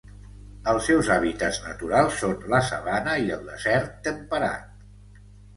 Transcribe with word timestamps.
Els 0.71 0.87
seus 0.91 1.09
hàbitats 1.15 1.59
naturals 1.65 2.17
són 2.23 2.33
la 2.55 2.63
sabana 2.71 3.13
i 3.27 3.29
el 3.37 3.47
desert 3.53 3.97
temperat. 4.09 5.25